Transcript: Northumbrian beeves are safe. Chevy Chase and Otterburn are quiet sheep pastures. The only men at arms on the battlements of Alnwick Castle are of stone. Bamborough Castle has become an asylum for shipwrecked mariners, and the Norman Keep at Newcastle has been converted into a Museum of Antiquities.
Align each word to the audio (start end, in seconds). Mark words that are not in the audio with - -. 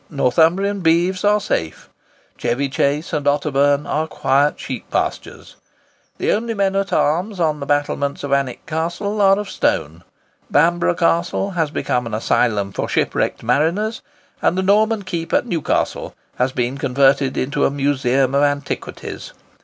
Northumbrian 0.09 0.79
beeves 0.79 1.23
are 1.23 1.39
safe. 1.39 1.87
Chevy 2.35 2.69
Chase 2.69 3.13
and 3.13 3.27
Otterburn 3.27 3.85
are 3.87 4.07
quiet 4.07 4.59
sheep 4.59 4.89
pastures. 4.89 5.57
The 6.17 6.31
only 6.31 6.55
men 6.55 6.75
at 6.75 6.91
arms 6.91 7.39
on 7.39 7.59
the 7.59 7.67
battlements 7.67 8.23
of 8.23 8.31
Alnwick 8.33 8.65
Castle 8.65 9.21
are 9.21 9.37
of 9.37 9.47
stone. 9.47 10.03
Bamborough 10.49 10.95
Castle 10.95 11.51
has 11.51 11.69
become 11.69 12.07
an 12.07 12.15
asylum 12.15 12.71
for 12.71 12.89
shipwrecked 12.89 13.43
mariners, 13.43 14.01
and 14.41 14.57
the 14.57 14.63
Norman 14.63 15.03
Keep 15.03 15.33
at 15.33 15.45
Newcastle 15.45 16.15
has 16.37 16.51
been 16.51 16.79
converted 16.79 17.37
into 17.37 17.65
a 17.65 17.69
Museum 17.69 18.33
of 18.33 18.41
Antiquities. 18.41 19.33